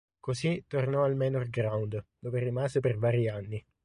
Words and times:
Così 0.19 0.63
tornò 0.67 1.03
al 1.03 1.15
Manor 1.15 1.47
Ground, 1.49 2.03
dove 2.17 2.39
rimase 2.39 2.79
per 2.79 2.97
vari 2.97 3.29
anni. 3.29 3.63